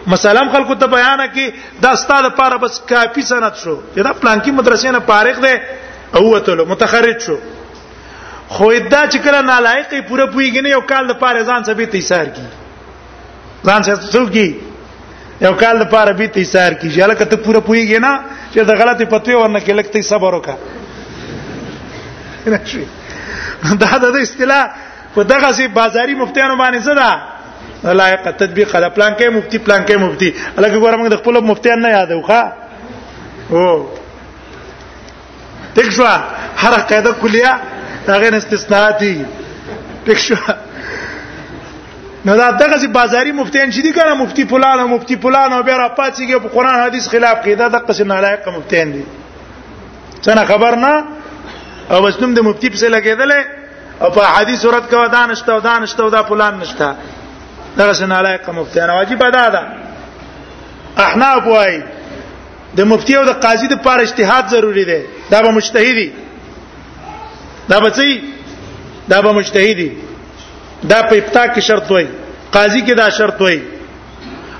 مسالم 0.07 0.49
خلکو 0.53 0.75
ته 0.75 0.87
بیان 0.87 1.21
کړي 1.31 1.53
دا 1.83 1.95
ستاد 1.97 2.25
لپاره 2.25 2.57
بس 2.59 2.81
کافی 2.89 3.23
سند 3.23 3.55
شو 3.63 3.75
دا 3.97 4.13
پلان 4.13 4.41
کې 4.41 4.51
مدرسې 4.59 4.87
نه 4.89 4.99
فارغ 5.01 5.41
ده 5.41 5.63
او 6.17 6.31
وته 6.35 6.55
متخرج 6.65 7.21
شو 7.27 7.37
خو 8.49 8.67
دا 8.73 9.03
چې 9.13 9.19
کله 9.25 9.41
نالایقې 9.47 10.09
پوره 10.11 10.27
پویږي 10.35 10.61
نه 10.65 10.69
یو 10.75 10.81
کال 10.93 11.07
د 11.09 11.17
پاره 11.25 11.43
ځان 11.53 11.65
سبي 11.69 11.87
تیسار 11.95 12.25
کی 12.39 12.43
ځان 13.65 13.83
څه 13.83 14.13
څوکي 14.13 14.57
یو 15.47 15.53
کال 15.65 15.79
د 15.83 15.91
پاره 15.95 16.13
به 16.21 16.27
تیسار 16.37 16.75
کی 16.79 16.89
چې 16.91 17.01
لکه 17.11 17.25
ته 17.35 17.45
پوره 17.49 17.61
پویږي 17.69 17.99
نه 17.99 18.21
چې 18.53 18.59
د 18.73 18.79
غلطي 18.81 19.05
پتوې 19.05 19.35
ورنه 19.35 19.61
کې 19.61 19.71
لکه 19.71 19.89
ته 19.93 20.03
صبر 20.13 20.39
وکړه 20.39 20.57
دا 23.85 23.97
د 24.03 24.17
اصطلاح 24.21 24.75
په 25.15 25.23
دغه 25.33 25.53
سي 25.59 25.69
بازاري 25.79 26.15
مفتیانو 26.25 26.57
باندې 26.65 26.81
څه 26.89 27.83
ده 27.85 27.93
لایق 28.03 28.27
تطبیق 28.31 28.77
د 28.83 28.95
پلان 28.97 29.13
کې 29.15 29.29
مفتی 29.39 29.59
پلان 29.67 29.87
کې 29.87 29.95
مفتی 30.05 30.31
الګ 30.57 30.75
ګورم 30.83 31.09
د 31.15 31.19
خپل 31.23 31.41
مفتیان 31.53 31.81
نه 31.87 31.89
یادو 31.97 32.23
ښا 32.31 32.43
او 33.51 33.91
تک 35.75 35.91
شو 35.97 36.07
هر 36.07 36.73
قاعده 36.81 37.13
کلیه 37.25 37.53
هغه 38.11 38.37
استثناء 38.37 38.91
دي 38.99 39.25
پښه 40.07 40.39
نو 42.25 42.37
دا 42.37 42.51
دغه 42.51 42.77
سي 42.79 42.87
بازاري 42.87 43.33
مفتیان 43.33 43.71
چې 43.71 43.81
دي 43.83 43.93
کنه 43.93 44.15
مفتی 44.15 44.45
فلان 44.45 44.79
او 44.81 44.89
مفتی 44.89 45.17
فلان 45.17 45.53
او 45.53 45.63
بیره 45.63 45.89
پاتېږي 45.89 46.41
په 46.43 46.49
قران 46.49 46.81
حديث 46.85 47.09
خلاف 47.09 47.45
کې 47.45 47.49
دا 47.49 47.69
دغه 47.69 47.93
سي 47.93 48.05
نالایق 48.05 48.49
مفتیان 48.49 48.91
دي 48.93 49.05
څنګه 50.27 50.45
خبر 50.53 50.75
نه 50.75 51.05
او 51.91 52.03
مسلم 52.03 52.35
د 52.35 52.41
مفتی 52.41 52.71
په 52.71 52.77
څیر 52.77 52.89
لګیدلې 52.99 53.43
او 54.03 54.11
په 54.11 54.21
حدیث 54.25 54.61
صورت 54.61 54.91
کې 54.91 54.95
ودان 54.95 55.35
شته 55.35 55.53
ودان 55.55 55.87
شته 55.87 56.05
ودا 56.05 56.23
فلان 56.23 56.59
نشته 56.59 56.95
دغه 57.79 57.93
سي 57.93 58.07
نالایق 58.07 58.51
مفتیان 58.51 58.91
واجب 58.91 59.23
ادا 59.23 59.49
ده 59.49 59.67
احناف 61.05 61.47
وایي 61.47 61.83
د 62.77 62.81
مفتی 62.81 63.17
او 63.17 63.25
د 63.25 63.29
قاضي 63.33 63.67
د 63.69 63.75
پاره 63.83 64.03
اجتهاد 64.03 64.47
ضروری 64.49 64.85
دی 64.85 65.03
دا 65.31 65.43
به 65.43 65.51
مجتهدي 65.51 66.13
دا 67.71 67.79
بچي 67.85 68.11
دا 69.11 69.19
به 69.25 69.33
مجتهدي 69.39 69.89
دا 70.91 70.99
په 71.09 71.15
ابتدا 71.23 71.47
کې 71.55 71.61
شرط 71.69 71.91
وای 71.91 72.07
قاضي 72.53 72.81
کې 72.87 72.95
دا 72.95 73.11
شرط 73.11 73.41
وای 73.41 73.63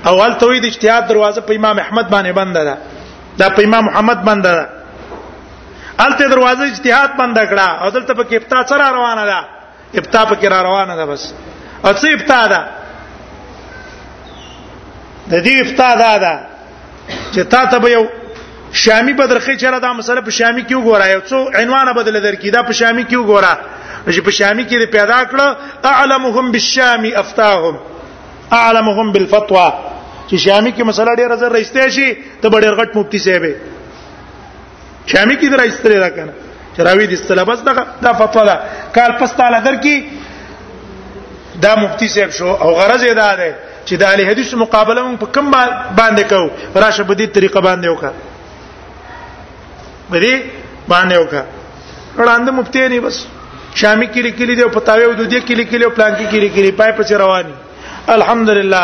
اول 0.05 0.33
توحید 0.33 0.65
اجتهاد 0.65 1.07
دروازه 1.07 1.41
په 1.41 1.53
امام 1.55 1.79
احمد 1.79 2.07
باندې 2.09 2.31
بند 2.39 2.53
ده 2.57 2.77
دا 3.37 3.49
په 3.49 3.61
امام 3.63 3.83
محمد 3.85 4.23
بند 4.25 4.43
ده 4.43 4.67
الته 5.99 6.27
دروازه 6.27 6.63
اجتهاد 6.63 7.09
بند 7.17 7.37
کړه 7.49 7.69
او 7.83 7.89
دلته 7.89 8.13
په 8.13 8.23
کې 8.23 8.33
ابتدا 8.35 8.63
سره 8.69 8.89
روانه 8.89 9.25
ده 9.25 9.39
ابتدا 9.99 10.25
په 10.25 10.35
کې 10.35 10.45
را 10.45 10.61
روانه 10.63 10.95
ده 10.95 11.05
بس 11.05 11.33
او 11.85 11.93
څه 11.93 12.07
ابتدا 12.15 12.47
ده 12.53 12.61
د 15.31 15.33
دې 15.45 15.51
ابتدا 15.63 16.17
ده 16.17 16.33
چې 17.33 17.39
تا 17.51 17.65
ته 17.65 17.79
به 17.79 17.89
یو 17.91 18.05
شامی 18.73 19.13
بدرخه 19.13 19.55
چیرې 19.57 19.79
دا 19.81 19.93
مسله 19.93 20.21
په 20.21 20.31
شامی 20.31 20.63
کې 20.63 20.75
وګورای 20.75 21.13
او 21.13 21.21
څو 21.29 21.37
عنوان 21.61 21.91
بدل 21.97 22.17
درکې 22.23 22.49
دا 22.53 22.61
په 22.63 22.73
شامی 22.79 23.03
کې 23.05 23.15
وګورا 23.15 23.53
چې 24.07 24.19
په 24.27 24.31
شامی 24.39 24.63
کې 24.65 24.85
پیدا 24.97 25.19
کړ 25.31 25.39
اعلمهم 25.91 26.51
بالشام 26.57 27.03
افتاهم 27.15 27.77
اعلمهم 28.59 29.11
بالفتوى 29.17 29.67
چې 30.27 30.35
شامی 30.45 30.71
کې 30.77 30.81
مسله 30.91 31.15
ډیره 31.15 31.35
زر 31.43 31.51
رښتیا 31.59 31.87
شي 31.89 32.17
ته 32.41 32.49
ډیر 32.67 32.75
غټ 32.81 32.89
مفتی 33.01 33.19
صاحب 33.25 33.43
شامی 35.05 35.35
کې 35.35 35.47
درا 35.51 35.63
استری 35.67 35.99
را 35.99 36.09
کنه 36.09 36.33
چراوی 36.77 37.05
د 37.09 37.13
استلبس 37.17 37.59
دغه 37.69 37.85
دا 38.01 38.11
فتوا 38.19 38.43
ده 38.49 38.57
کال 38.97 39.11
پس 39.19 39.31
تعالی 39.41 39.59
درکې 39.65 40.03
دا 41.61 41.75
مفتی 41.83 42.07
صاحب 42.15 42.29
شو 42.39 42.47
او 42.51 42.69
غرض 42.79 43.03
یې 43.03 43.13
دا 43.21 43.29
ده 43.35 43.55
چې 43.85 43.93
د 44.01 44.11
اهل 44.11 44.27
حدیث 44.29 44.53
مقابله 44.63 45.13
په 45.21 45.25
کوم 45.37 45.51
باندې 45.55 46.29
کو 46.33 46.79
راشه 46.83 47.03
بدی 47.11 47.27
طریقه 47.37 47.61
باندې 47.67 47.87
وکړه 47.95 48.37
بری 50.13 50.31
باندې 50.91 51.15
وکړه 51.21 51.43
وړاندې 52.19 52.49
مفتی 52.59 52.81
نه 52.91 52.99
بس 53.07 53.17
شامی 53.81 54.07
کې 54.13 54.21
لیکلي 54.27 54.53
دی 54.59 54.65
په 54.75 54.79
تاوی 54.87 55.05
ودې 55.05 55.39
کې 55.47 55.55
لیکلي 55.61 55.83
او 55.85 55.91
پلان 55.97 56.13
کې 56.17 56.25
کې 56.31 56.39
لیکلي 56.45 56.71
پای 56.79 56.91
په 56.97 57.03
رواني 57.23 57.53
الحمدلله 58.15 58.83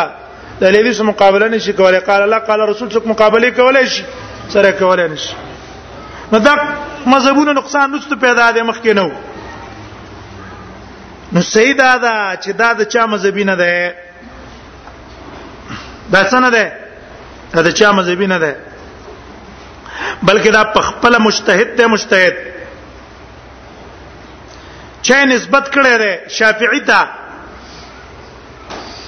د 0.60 0.64
لیدې 0.74 0.92
سره 0.98 1.06
مقابله 1.12 1.46
نشي 1.54 1.72
کولای 1.78 2.00
قال 2.08 2.22
الله 2.26 2.38
قال 2.50 2.60
رسول 2.70 2.88
څوک 2.96 3.04
مقابله 3.12 3.50
کولای 3.58 3.86
شي 3.94 4.02
سره 4.54 4.70
کولای 4.82 5.08
نشي 5.08 5.34
نو 6.32 6.38
دا 6.46 6.54
مذهبونو 7.12 7.52
نقصان 7.58 7.90
نشته 7.96 8.16
پیدا 8.26 8.50
دی 8.52 8.62
مخکې 8.62 8.92
نه 8.96 9.12
نو 11.32 11.40
صحیح 11.50 11.74
دا 11.82 11.90
دا 12.04 12.14
چې 12.36 12.50
دا 12.62 12.72
د 12.80 12.90
چا 12.94 13.06
مذهبي 13.12 13.44
نه 13.50 13.54
ده 13.54 13.94
دا 16.12 16.24
څنګه 16.30 16.50
ده 16.50 16.72
دا 17.54 17.62
د 17.68 17.78
چا 17.82 17.92
مذهبي 18.00 18.26
نه 18.34 18.38
ده 18.44 18.56
بلکې 20.22 20.50
دا 20.56 20.62
پخپل 20.74 21.16
مجتهد 21.18 21.76
دی 21.78 21.86
مجتهد 21.94 22.36
چا 25.06 25.18
نسبت 25.32 25.64
کړي 25.74 25.94
دی 26.02 26.12
شافعی 26.38 26.80
ته 26.90 27.00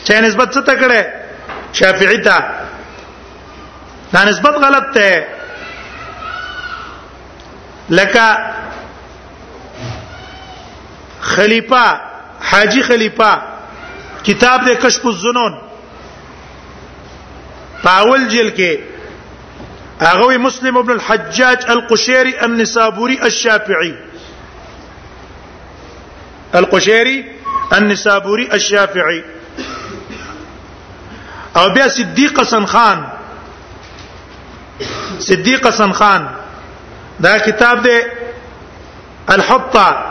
چا 0.04 0.20
نسبت 0.26 0.50
څه 0.54 0.62
ته 0.66 0.74
کړي 0.80 1.02
شافعی 1.72 2.18
ته 2.24 2.36
دا 4.12 4.24
نسبت 4.24 4.54
غلط 4.64 4.92
ده 4.94 5.28
لکه 7.90 8.26
خلیفہ 11.20 11.84
حاجی 12.52 12.82
خلیفہ 12.82 13.30
کتاب 14.26 14.64
د 14.68 14.74
کشف 14.82 15.06
الظنون 15.06 15.56
پاول 17.82 18.28
جیل 18.28 18.50
کې 18.50 18.87
هغه 20.00 20.36
مسلم 20.36 20.76
ابن 20.78 20.90
الحجاج 20.92 21.58
القشيري 21.70 22.44
النسابوري 22.44 23.22
الشافعي 23.26 23.94
القشيري 26.54 27.32
النسابوري 27.72 28.48
الشافعي 28.52 29.24
او 31.56 31.68
بیا 31.74 31.88
صدیق 31.88 32.40
حسن 32.40 32.64
خان 32.66 33.04
صدیق 35.20 35.66
حسن 35.66 35.92
خان 35.92 36.26
دا 37.20 37.38
کتاب 37.38 37.82
دی 37.84 37.98
الحطه 39.28 40.04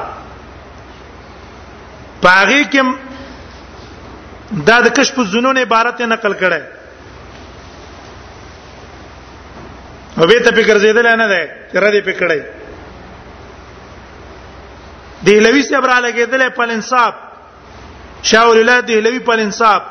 پاغي 2.22 2.64
کوم 2.72 2.96
دا 4.68 4.82
د 4.82 4.88
کشف 4.98 5.20
الظنون 5.20 5.58
عبارت 5.58 6.02
نقل 6.02 6.34
کړي 6.34 6.77
نو 10.18 10.26
به 10.28 10.40
ته 10.40 10.52
فکر 10.52 10.78
زیدل 10.78 11.08
نه 11.16 11.28
ده 11.28 11.50
چې 11.74 11.78
را 11.78 11.90
دي 11.92 12.02
پکړې 12.02 12.42
دی 15.24 15.40
لوی 15.40 15.62
صبر 15.64 15.90
لګیدل 16.02 16.42
په 16.58 16.62
انصاف 16.74 17.14
شاول 18.24 18.58
الله 18.58 18.80
دی 18.82 19.02
لوی 19.02 19.20
په 19.20 19.32
انصاف 19.42 19.82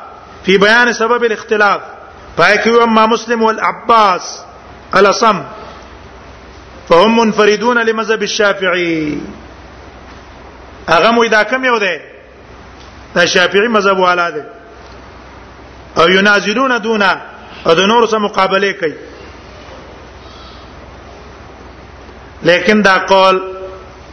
په 0.45 0.57
بیان 0.59 0.93
سبب 0.93 1.23
الاختلاف 1.23 1.81
پای 2.37 2.57
کې 2.57 2.67
اما 2.83 3.05
مسلم 3.07 3.43
والعباس 3.43 4.37
الاصم 4.95 5.43
فهم 6.89 7.15
منفردون 7.19 7.77
لمذهب 7.83 8.21
الشافعي 8.21 9.21
هغه 10.89 11.11
مو 11.11 11.25
دا 11.27 11.43
کم 11.43 11.65
یو 11.65 11.77
ده 11.79 12.01
دا 13.15 13.25
شافعي 13.25 13.67
مذهب 13.67 13.97
والا 13.99 14.29
ده 14.29 14.45
او 15.97 16.07
ينازلون 16.09 16.77
دون 16.77 17.01
او 17.01 17.73
د 17.73 17.79
نور 17.79 18.07
سره 18.07 18.19
مقابله 18.19 18.71
کوي 18.73 18.93
لیکن 22.45 22.81
دا 22.85 22.97
قول 23.09 23.35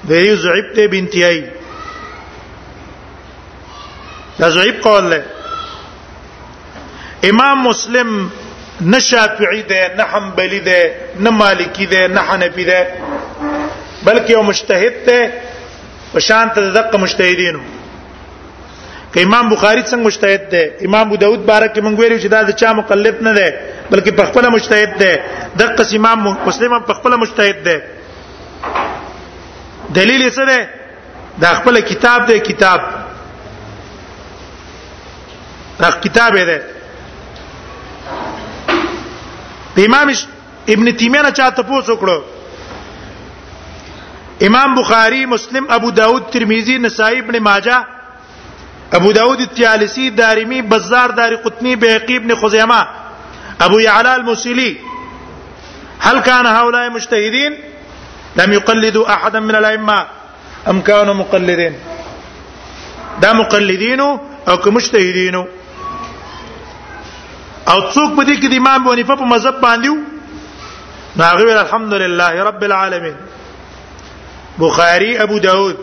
دی 0.09 0.35
ضعیف 0.47 0.67
ته 0.75 0.87
بنتیای 0.93 1.39
دا 4.41 4.49
ضعیف 4.51 4.77
قول 4.87 5.05
له 5.11 5.21
امام 7.31 7.59
مسلم 7.69 8.11
نه 8.93 8.99
شافعی 9.11 9.63
ده 9.71 9.81
نه 9.99 10.05
حنبلی 10.13 10.61
ده 10.69 10.81
نه 11.25 11.31
مالکی 11.41 11.87
ده 11.93 12.01
نه 12.17 12.21
حنفی 12.29 12.65
ده 12.65 12.81
بلکې 14.07 14.31
یو 14.31 14.43
مجتهد 14.51 14.95
ده 15.09 15.19
په 16.15 16.19
شان 16.27 16.47
ته 16.55 16.61
دقه 16.77 16.99
مجتهدینو 16.99 17.61
که 19.13 19.19
امام 19.23 19.49
بخاری 19.55 19.83
څنګه 19.83 20.07
مجتهد 20.09 20.43
ده 20.53 20.63
امام 20.87 21.07
ابو 21.07 21.17
داود 21.17 21.47
بارک 21.47 21.73
موږ 21.79 21.97
ویلو 22.01 22.19
چې 22.23 22.27
دا 22.31 22.43
د 22.43 22.51
چا 22.61 22.73
مقلد 22.73 23.17
نه 23.23 23.33
ده 23.33 23.49
بلکې 23.91 24.11
په 24.19 24.25
خپل 24.27 24.49
مجتهد 24.57 24.91
ده 25.03 25.13
دقه 25.61 25.97
امام 25.99 26.19
مسلم 26.49 26.73
په 26.89 26.93
خپل 26.99 27.13
مجتهد 27.23 27.59
ده 27.67 27.77
دلیل 29.99 30.23
یې 30.23 30.31
څه 30.37 30.45
دی 30.51 31.41
دا 31.43 31.51
خپل 31.59 31.81
کتاب 31.91 32.27
دی 32.29 32.39
کتاب 32.51 32.81
دا 35.81 35.91
کتاب 36.05 36.37
دی 36.51 36.59
امام 39.87 40.09
ابن 40.75 40.93
تیمیه 41.01 41.23
نه 41.23 41.31
چاته 41.39 41.63
پوښتنه 41.63 41.93
وکړه 41.97 42.21
امام 44.49 44.75
بخاری 44.75 45.27
مسلم 45.33 45.65
ابو 45.77 45.91
داود 45.99 46.25
ترمذی 46.37 46.77
نسائی 46.85 47.19
ابن 47.19 47.39
ماجه 47.39 47.87
ابو 48.99 49.13
داود 49.19 49.41
التیالسی 49.45 50.09
دارمی 50.23 50.63
بزار 50.73 51.09
داری 51.21 51.37
قطنی 51.45 51.77
بیقی 51.85 52.17
ابن 52.17 52.35
خزیمه 52.41 52.81
ابو 53.67 53.81
یعلا 53.81 54.13
الموسیلی 54.15 54.77
هل 56.01 56.21
كان 56.21 56.47
هؤلاء 56.47 56.89
مجتهدين 56.97 57.53
لم 58.37 58.53
يقلدوا 58.53 59.15
أحدا 59.15 59.41
من 59.41 59.55
الأئمة 59.55 60.07
أم 60.69 60.81
كانوا 60.81 61.15
مقلدين 61.15 61.79
دا 63.21 63.33
مقلدين 63.33 64.01
أو 64.49 64.57
كمجتهدين 64.65 65.35
أو 67.69 67.81
څوک 67.91 68.11
په 68.17 68.23
دې 68.25 68.39
کې 68.41 68.49
د 68.53 68.57
امام 68.57 68.83
بنیفه 68.87 69.15
په 69.17 69.25
مذهب 69.29 69.55
باندې 69.61 69.89
وو 69.89 69.97
نو 71.17 71.93
نعم، 71.93 72.19
هغه 72.21 72.43
رب 72.49 72.65
العالمين 72.65 73.15
بخاري 74.59 75.19
ابو 75.23 75.39
داود 75.39 75.77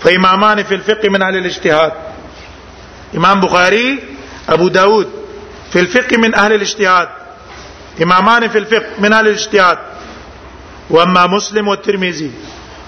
فامامان 0.00 0.62
في 0.62 0.74
الفقه 0.74 1.08
من 1.08 1.22
اهل 1.22 1.36
الاجتهاد 1.36 1.92
امام 3.16 3.40
بخاري 3.40 3.98
ابو 4.48 4.68
داود 4.68 5.12
في 5.72 5.80
الفقه 5.80 6.16
من 6.16 6.34
اهل 6.34 6.52
الاجتهاد 6.52 7.08
امامان 8.02 8.48
في 8.48 8.58
الفقه 8.58 8.86
من 8.98 9.12
اهل 9.12 9.28
الاجتهاد 9.28 9.78
واما 10.90 11.26
مسلم 11.26 11.68
والترمذي 11.68 12.32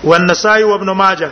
والنسائي 0.05 0.65
وابن 0.65 0.91
ماجه 0.91 1.31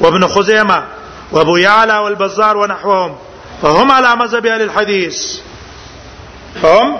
وابن 0.00 0.26
خزيمه 0.26 0.84
وابو 1.32 1.56
يعلى 1.56 1.98
والبزار 1.98 2.56
ونحوهم 2.56 3.16
فهم 3.62 3.92
على 3.92 4.16
مذهب 4.16 4.46
اهل 4.46 4.62
الحديث 4.62 5.40
فهم 6.62 6.98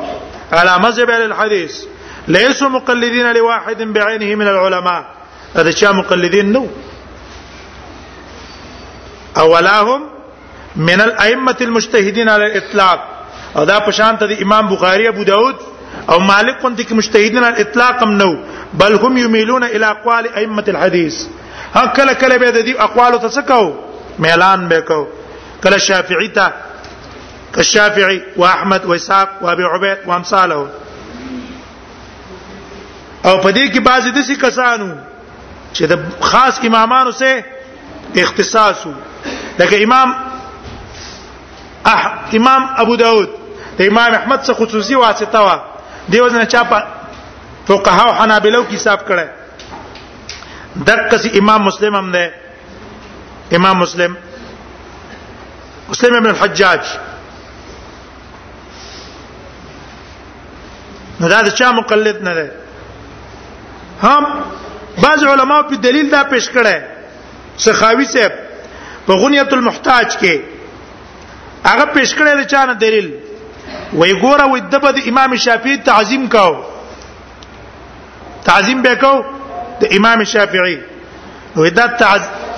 على 0.53 0.79
مذهب 0.79 1.11
اهل 1.11 1.23
الحديث 1.23 1.85
ليسوا 2.29 2.69
مقلدين 2.69 3.33
لواحد 3.37 3.83
بعينه 3.83 4.35
من 4.35 4.49
العلماء 4.49 5.05
هذا 5.57 5.71
شيء 5.71 5.93
مقلدين 5.93 6.53
نو 6.53 6.67
اولاهم 9.39 10.09
من 10.77 11.01
الائمه 11.01 11.57
المجتهدين 11.61 12.29
على 12.29 12.47
الاطلاق 12.47 13.09
هذا 13.57 13.79
بشان 13.79 14.17
پشان 14.17 14.43
امام 14.43 14.69
بخاري 14.75 15.09
ابو 15.09 15.23
داود 15.23 15.57
او 16.09 16.19
مالک 16.19 16.59
كنت 16.63 16.81
کې 16.81 16.95
مجتهدین 16.97 17.45
على 17.45 17.63
الاطلاق 17.63 18.03
نو 18.03 18.37
بل 18.81 18.95
هم 19.07 19.17
يميلون 19.19 19.65
الى 19.65 19.85
اقوال 19.87 20.35
ائمه 20.37 20.65
الحديث 20.69 21.23
ها 21.77 21.87
کله 21.87 22.13
کله 22.23 22.39
به 22.43 22.51
د 22.51 22.75
اقوال 22.87 23.19
ته 23.23 23.29
سکو 23.37 23.63
ميلان 24.27 24.69
به 24.73 24.81
کو 24.91 25.01
کله 25.65 25.79
شافعی 25.87 26.29
ته 26.29 26.53
كالشافعي 27.55 28.23
واحمد 28.37 28.85
واسحاق 28.93 29.29
وابي 29.43 29.63
عبيد 29.65 29.99
وامثاله 30.13 30.67
او 33.25 33.41
پدې 33.41 33.75
کې 33.75 33.85
بعضې 33.91 34.15
د 34.15 34.25
سې 34.29 34.45
کسانو 34.47 34.95
چې 35.75 35.83
د 35.93 36.25
خاص 36.31 36.59
امامانو 36.71 37.11
سه 37.11 37.45
اختصاص 38.25 38.87
لکه 39.59 39.83
امام 39.85 40.15
اح 41.93 42.35
امام 42.41 42.71
ابو 42.87 42.95
داود 43.05 43.29
د 43.79 43.83
امام 43.83 44.15
احمد 44.15 44.45
څخه 44.45 44.67
خصوصي 44.67 44.95
واسطه 45.05 45.41
وه 45.47 45.63
دیو 46.13 46.29
ځنه 46.33 46.45
چا 46.53 46.63
په 46.71 46.79
فقها 47.69 48.05
او 48.09 48.13
حنابلو 48.23 48.63
کې 48.69 48.75
حساب 48.75 49.01
کړي 49.09 49.27
دک 50.89 51.01
کسي 51.11 51.29
امام 51.41 51.61
مسلم 51.69 51.95
هم 51.97 52.11
ده 52.17 52.25
امام 53.57 53.77
مسلم 53.85 54.15
مسلم 55.89 56.17
ابن 56.17 56.31
الحجاج 56.31 56.83
نو 61.21 61.29
دا 61.35 61.41
د 61.47 61.49
چا 61.59 61.71
مقلد 61.81 62.23
نه 62.29 62.35
ده 62.35 62.51
هم 64.03 64.27
بعض 65.03 65.25
علما 65.35 65.61
په 65.69 65.77
دلیل 65.87 66.11
دا 66.17 66.23
پیش 66.35 66.49
کړي 66.51 66.83
سخاوي 67.67 68.05
صاحب 68.15 68.33
په 69.07 69.13
غنیت 69.25 69.53
المحتاج 69.57 70.17
کې 70.17 70.41
هغه 71.73 71.85
پیش 71.99 72.15
کړي 72.21 72.41
د 72.41 72.47
چا 72.57 72.65
نه 72.71 72.75
دلیل 72.87 73.09
وای 73.93 74.13
ګوره 74.23 74.45
وای 74.51 74.61
د 74.73 74.75
بده 74.85 75.01
امام 75.11 75.35
شافعي 75.47 75.77
تعظیم 75.91 76.27
کاو 76.35 76.55
تعظیم 78.45 78.83
به 78.83 78.95
کاو 79.03 79.17
د 79.81 79.97
امام 79.99 80.25
شافعي 80.35 80.79
نو 81.57 81.69
دا 81.71 81.87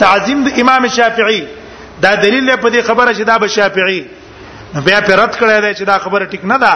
تعظیم 0.02 0.44
د 0.46 0.60
امام 0.60 0.86
شافعي 0.96 1.42
دا 2.04 2.10
دلیل 2.24 2.56
په 2.56 2.68
دې 2.70 2.80
خبره 2.88 3.10
چې 3.14 3.20
دا 3.30 3.38
به 3.38 3.46
شافعي 3.48 4.02
نو 4.74 4.80
بیا 4.86 5.00
په 5.00 5.12
رد 5.20 5.34
کړی 5.40 5.56
دی 5.62 5.72
چې 5.78 5.84
دا 5.92 5.98
خبره 6.04 6.26
ټیک 6.32 6.44
نه 6.52 6.58
ده 6.64 6.74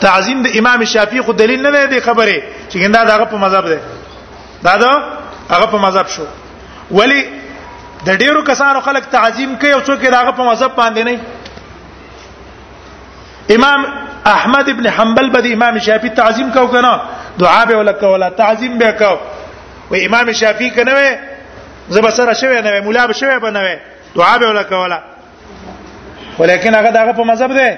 تعظیم 0.00 0.38
د 0.46 0.48
امام 0.60 0.84
شافعي 0.94 1.20
خو 1.26 1.32
دلیل 1.42 1.60
نه 1.66 1.86
دی 1.86 2.00
خبره 2.08 2.38
چې 2.70 2.76
ګنده 2.82 3.02
دغه 3.12 3.24
په 3.32 3.36
مذهب 3.44 3.68
دی 3.72 3.78
دا 4.64 4.76
دا 4.84 4.92
هغه 5.52 5.66
په 5.72 5.78
مذهب 5.84 6.06
شو 6.14 6.22
ولی 6.98 7.20
د 8.06 8.10
ډیرو 8.22 8.42
کسانو 8.50 8.80
خلک 8.86 9.02
تعظیم 9.16 9.54
کوي 9.60 9.72
او 9.72 9.80
څوک 9.80 10.06
دغه 10.18 10.30
په 10.38 10.42
مذهب 10.50 10.70
باندې 10.76 11.02
نه 11.10 11.20
امام 13.50 13.86
احمد 14.26 14.68
ابن 14.70 14.88
حنبل 14.90 15.30
به 15.30 15.52
امام 15.52 15.78
شافعي 15.78 16.10
تعظیم 16.10 16.50
کو 16.50 16.66
کنه 16.66 17.00
دعا 17.38 17.64
به 17.64 17.76
ولا 17.76 17.92
کو 17.92 18.06
ولا 18.06 18.30
تعظیم 18.30 18.78
به 18.78 18.92
کو 18.92 19.16
و 19.90 19.94
امام 20.02 20.32
شافعي 20.32 20.70
کنه 20.70 20.94
وې 20.94 21.18
زب 21.90 22.10
سره 22.10 22.34
شوی 22.34 22.60
نه 22.62 22.80
مولا 22.80 23.06
به 23.06 23.12
شوی 23.12 23.38
به 23.38 23.50
نه 23.50 23.80
دعا 24.16 24.38
به 24.38 24.46
ولا 24.48 24.62
کو 24.62 24.74
ولا 24.74 24.98
ولیکن 26.38 26.74
هغه 26.74 26.90
دغه 26.90 27.12
په 27.12 27.24
مذهب 27.26 27.52
دی 27.58 27.76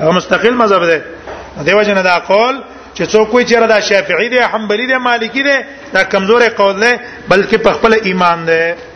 هغه 0.00 0.10
مستقل 0.14 0.50
مذهب 0.54 0.84
دی 0.86 1.00
دیو 1.64 1.82
جن 1.82 2.02
دا 2.02 2.18
قول 2.28 2.60
چې 2.94 3.02
څوک 3.02 3.34
وایي 3.34 3.46
چې 3.46 3.52
دا 3.68 3.80
شافعي 3.80 4.28
دی 4.28 4.38
حنبلي 4.38 4.86
دی 4.86 4.96
مالکی 4.98 5.42
دی 5.42 5.56
دا 5.92 6.04
کمزوري 6.04 6.48
قول 6.48 6.80
دی 6.80 6.96
بلکې 7.30 7.54
په 7.56 7.68
خپل 7.72 7.92
ایمان 8.02 8.44
دی 8.46 8.89